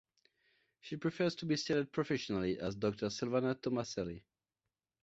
[0.79, 4.23] She prefers to be styled professionally as Doctor Sylvana Tomaselli.